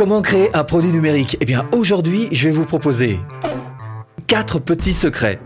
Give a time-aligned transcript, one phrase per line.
[0.00, 1.36] Comment créer un produit numérique?
[1.42, 3.20] Eh bien aujourd'hui, je vais vous proposer
[4.28, 5.38] 4 petits secrets.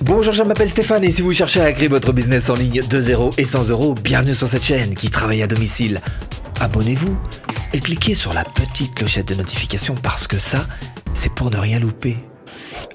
[0.00, 3.00] Bonjour, je m'appelle Stéphane et si vous cherchez à créer votre business en ligne de
[3.02, 6.00] 0 et 100 euros, bienvenue sur cette chaîne qui travaille à domicile.
[6.60, 7.18] Abonnez-vous
[7.74, 10.66] et cliquez sur la petite clochette de notification parce que ça,
[11.12, 12.16] c'est pour ne rien louper.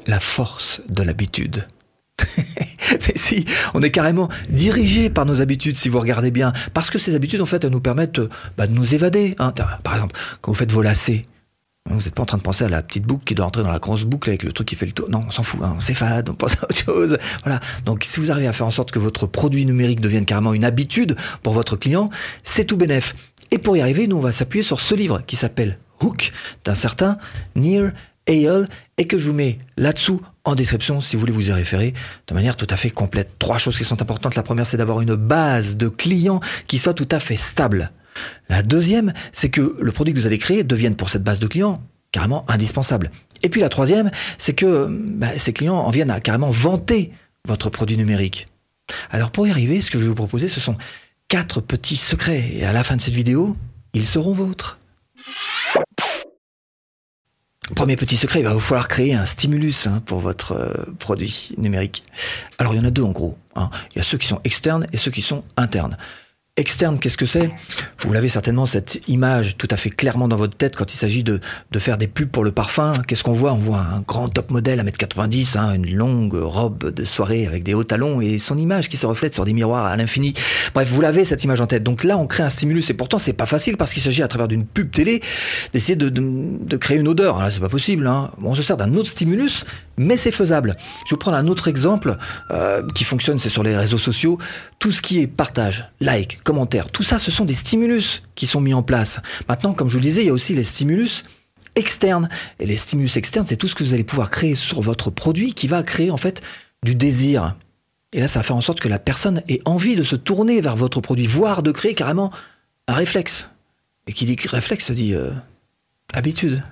[0.07, 1.67] La force de l'habitude.
[3.07, 6.51] Mais si, on est carrément dirigé par nos habitudes, si vous regardez bien.
[6.73, 8.21] Parce que ces habitudes, en fait, elles nous permettent
[8.57, 9.35] bah, de nous évader.
[9.39, 9.53] Hein.
[9.83, 11.23] Par exemple, quand vous faites vos lacets,
[11.89, 13.71] vous n'êtes pas en train de penser à la petite boucle qui doit rentrer dans
[13.71, 15.09] la grosse boucle avec le truc qui fait le tour.
[15.09, 17.17] Non, on s'en fout, hein, c'est fade, on pense à autre chose.
[17.43, 17.59] Voilà.
[17.85, 20.65] Donc, si vous arrivez à faire en sorte que votre produit numérique devienne carrément une
[20.65, 22.09] habitude pour votre client,
[22.43, 23.15] c'est tout bénef.
[23.51, 26.31] Et pour y arriver, nous, on va s'appuyer sur ce livre qui s'appelle Hook
[26.63, 27.17] d'un certain
[27.55, 27.91] Near
[28.29, 31.93] Et que je vous mets là-dessous en description si vous voulez vous y référer
[32.27, 33.31] de manière tout à fait complète.
[33.39, 34.35] Trois choses qui sont importantes.
[34.35, 37.91] La première, c'est d'avoir une base de clients qui soit tout à fait stable.
[38.47, 41.47] La deuxième, c'est que le produit que vous allez créer devienne pour cette base de
[41.47, 41.81] clients
[42.11, 43.11] carrément indispensable.
[43.41, 47.11] Et puis la troisième, c'est que bah, ces clients en viennent à carrément vanter
[47.47, 48.47] votre produit numérique.
[49.11, 50.77] Alors pour y arriver, ce que je vais vous proposer, ce sont
[51.29, 52.51] quatre petits secrets.
[52.53, 53.55] Et à la fin de cette vidéo,
[53.93, 54.78] ils seront vôtres.
[57.75, 61.51] Premier petit secret, il va vous falloir créer un stimulus hein, pour votre euh, produit
[61.57, 62.03] numérique.
[62.57, 63.37] Alors il y en a deux en gros.
[63.55, 63.69] Hein.
[63.91, 65.97] Il y a ceux qui sont externes et ceux qui sont internes.
[66.59, 67.49] Externe, qu'est-ce que c'est?
[68.03, 71.23] Vous l'avez certainement cette image tout à fait clairement dans votre tête quand il s'agit
[71.23, 71.39] de,
[71.71, 73.01] de faire des pubs pour le parfum.
[73.07, 73.53] Qu'est-ce qu'on voit?
[73.53, 77.63] On voit un grand top modèle à 1m90, hein, une longue robe de soirée avec
[77.63, 80.33] des hauts talons et son image qui se reflète sur des miroirs à l'infini.
[80.73, 81.81] Bref, vous l'avez cette image en tête.
[81.81, 84.27] Donc là, on crée un stimulus et pourtant c'est pas facile parce qu'il s'agit à
[84.27, 85.21] travers d'une pub télé
[85.71, 87.41] d'essayer de, de, créer une odeur.
[87.53, 88.05] C'est pas possible.
[88.05, 88.31] Hein.
[88.43, 89.63] on se sert d'un autre stimulus,
[89.95, 90.75] mais c'est faisable.
[90.79, 92.17] Je vais vous prendre un autre exemple
[92.51, 94.37] euh, qui fonctionne, c'est sur les réseaux sociaux.
[94.79, 96.39] Tout ce qui est partage, like,
[96.91, 99.21] Tout ça, ce sont des stimulus qui sont mis en place.
[99.47, 101.23] Maintenant, comme je vous le disais, il y a aussi les stimulus
[101.75, 102.29] externes.
[102.59, 105.53] Et les stimulus externes, c'est tout ce que vous allez pouvoir créer sur votre produit
[105.53, 106.41] qui va créer en fait
[106.83, 107.55] du désir.
[108.13, 110.61] Et là, ça va faire en sorte que la personne ait envie de se tourner
[110.61, 112.31] vers votre produit, voire de créer carrément
[112.87, 113.49] un réflexe.
[114.07, 115.31] Et qui dit réflexe, ça dit euh,
[116.13, 116.63] habitude.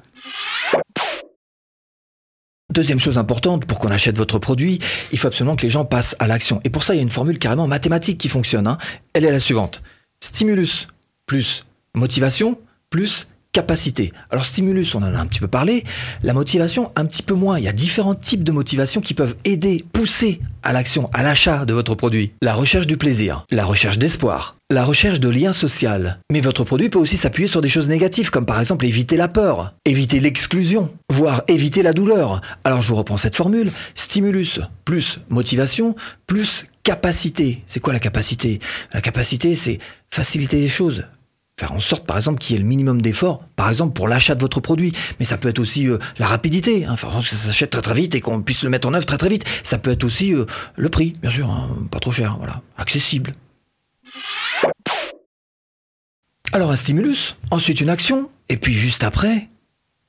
[2.78, 4.78] Deuxième chose importante, pour qu'on achète votre produit,
[5.12, 6.62] il faut absolument que les gens passent à l'action.
[6.64, 8.68] Et pour ça, il y a une formule carrément mathématique qui fonctionne.
[8.68, 8.78] Hein.
[9.14, 9.82] Elle est la suivante.
[10.20, 10.88] Stimulus
[11.26, 12.60] plus motivation
[12.92, 13.28] plus
[14.30, 15.84] Alors stimulus, on en a un petit peu parlé,
[16.24, 17.58] la motivation un petit peu moins.
[17.58, 21.66] Il y a différents types de motivation qui peuvent aider, pousser à l'action, à l'achat
[21.66, 22.34] de votre produit.
[22.42, 26.20] La recherche du plaisir, la recherche d'espoir, la recherche de lien social.
[26.32, 29.28] Mais votre produit peut aussi s'appuyer sur des choses négatives, comme par exemple éviter la
[29.28, 32.42] peur, éviter l'exclusion, voire éviter la douleur.
[32.64, 35.96] Alors je vous reprends cette formule, stimulus plus motivation
[36.28, 37.64] plus capacité.
[37.66, 38.60] C'est quoi la capacité?
[38.94, 39.80] La capacité, c'est
[40.10, 41.04] faciliter les choses,
[41.60, 44.36] faire en sorte, par exemple, qu'il y ait le minimum d'efforts, par exemple, pour l'achat
[44.36, 44.94] de votre produit.
[45.20, 47.72] Mais ça peut être aussi euh, la rapidité, hein, faire en sorte que ça s'achète
[47.72, 49.44] très très vite et qu'on puisse le mettre en œuvre très très vite.
[49.64, 53.32] Ça peut être aussi euh, le prix, bien sûr, hein, pas trop cher, voilà, accessible.
[56.54, 59.50] Alors un stimulus, ensuite une action, et puis juste après,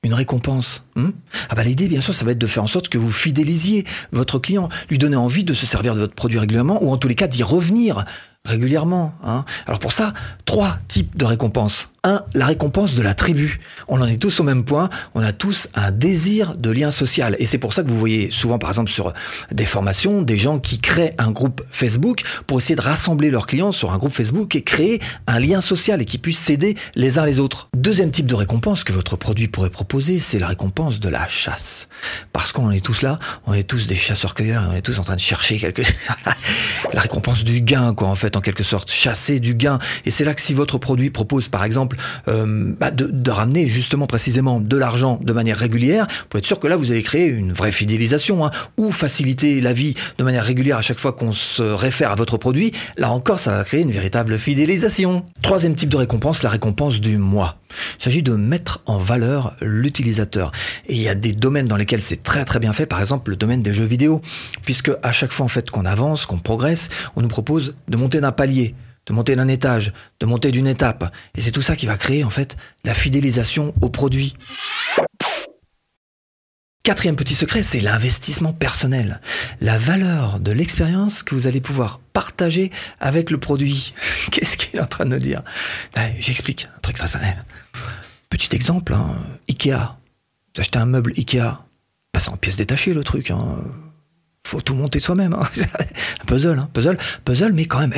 [0.05, 0.85] une récompense.
[0.95, 1.11] Hmm
[1.49, 3.85] ah bah l'idée, bien sûr, ça va être de faire en sorte que vous fidélisiez
[4.13, 7.09] votre client, lui donner envie de se servir de votre produit régulièrement, ou en tous
[7.09, 8.05] les cas d'y revenir
[8.49, 9.15] régulièrement.
[9.25, 9.45] Hein.
[9.67, 10.13] Alors pour ça,
[10.45, 11.91] trois types de récompenses.
[12.05, 13.61] Un, la récompense de la tribu.
[13.89, 17.37] On en est tous au même point, on a tous un désir de lien social.
[17.39, 19.13] Et c'est pour ça que vous voyez souvent, par exemple, sur
[19.53, 23.73] des formations, des gens qui créent un groupe Facebook pour essayer de rassembler leurs clients
[23.73, 27.27] sur un groupe Facebook et créer un lien social et qui puissent s'aider les uns
[27.27, 27.69] les autres.
[27.77, 31.89] Deuxième type de récompense que votre produit pourrait proposer, c'est la récompense de la chasse.
[32.33, 35.17] Parce qu'on est tous là, on est tous des chasseurs-cueilleurs, on est tous en train
[35.17, 35.83] de chercher quelque
[36.93, 39.79] la récompense du gain, quoi, en fait en quelque sorte, chasser du gain.
[40.07, 41.97] Et c'est là que si votre produit propose, par exemple,
[42.29, 46.67] euh, bah de, ramener justement précisément de l'argent de manière régulière, pour être sûr que
[46.67, 50.79] là, vous allez créer une vraie fidélisation, hein, ou faciliter la vie de manière régulière
[50.79, 53.93] à chaque fois qu'on se réfère à votre produit, là encore, ça va créer une
[53.93, 55.25] véritable fidélisation.
[55.43, 57.59] Troisième type de récompense, la récompense du mois.
[57.99, 60.53] Il s'agit de mettre en valeur l'utilisateur.
[60.87, 63.31] Et il y a des domaines dans lesquels c'est très très bien fait, par exemple
[63.31, 64.21] le domaine des jeux vidéo,
[64.65, 68.21] puisque à chaque fois en fait qu'on avance, qu'on progresse, on nous propose de monter
[68.21, 68.75] d'un palier,
[69.07, 71.13] de monter d'un étage, de monter d'une étape.
[71.37, 74.35] Et c'est tout ça qui va créer en fait la fidélisation au produit.
[76.89, 79.21] Quatrième petit secret, c'est l'investissement personnel.
[79.61, 83.93] La valeur de l'expérience que vous allez pouvoir partager avec le produit.
[84.39, 85.43] Qu'est-ce qu'il est en train de dire
[86.21, 87.27] J'explique un truc très simple.
[88.31, 89.17] Petit exemple, hein.
[89.49, 89.97] Ikea.
[90.55, 91.59] Vous achetez un meuble Ikea.
[92.15, 93.33] Bah, c'est en pièces détachées le truc.
[93.33, 93.65] Hein.
[94.47, 95.35] Faut tout monter soi-même.
[95.35, 95.43] Hein.
[96.23, 96.69] un puzzle, hein.
[96.73, 97.93] puzzle, puzzle, mais quand même.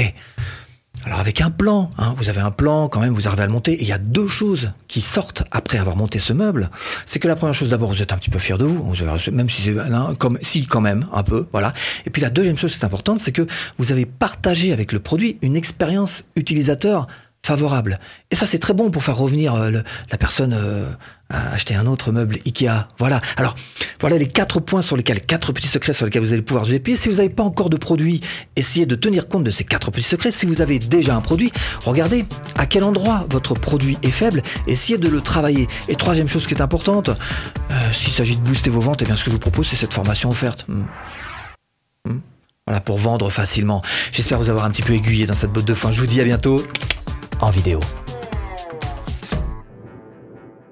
[1.06, 3.52] Alors avec un plan, hein, vous avez un plan quand même, vous arrivez à le
[3.52, 3.72] monter.
[3.72, 6.70] Et il y a deux choses qui sortent après avoir monté ce meuble.
[7.06, 8.94] C'est que la première chose, d'abord, vous êtes un petit peu fier de vous,
[9.32, 11.72] même si c'est hein, comme si quand même un peu, voilà.
[12.04, 13.46] Et puis la deuxième chose, c'est importante, c'est que
[13.78, 17.06] vous avez partagé avec le produit une expérience utilisateur
[17.44, 17.98] favorable.
[18.30, 19.70] Et ça, c'est très bon pour faire revenir euh,
[20.10, 20.90] la personne euh,
[21.30, 22.86] à acheter un autre meuble Ikea.
[22.98, 23.20] Voilà.
[23.36, 23.54] Alors,
[23.98, 26.74] voilà les quatre points sur lesquels, quatre petits secrets sur lesquels vous allez pouvoir vous
[26.74, 26.96] appuyer.
[26.96, 28.20] Si vous n'avez pas encore de produit,
[28.56, 30.30] essayez de tenir compte de ces quatre petits secrets.
[30.30, 31.50] Si vous avez déjà un produit,
[31.84, 32.26] regardez
[32.56, 34.42] à quel endroit votre produit est faible.
[34.66, 35.66] Essayez de le travailler.
[35.88, 39.16] Et troisième chose qui est importante, euh, s'il s'agit de booster vos ventes, eh bien,
[39.16, 40.66] ce que je vous propose, c'est cette formation offerte.
[40.68, 40.84] Hmm.
[42.06, 42.18] Hmm.
[42.66, 43.82] Voilà, pour vendre facilement.
[44.12, 45.90] J'espère vous avoir un petit peu aiguillé dans cette botte de foin.
[45.90, 46.62] Je vous dis à bientôt
[47.42, 47.80] en vidéo.